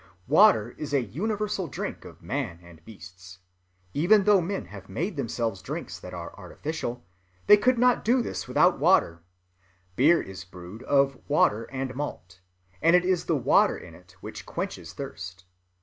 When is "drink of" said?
1.67-2.23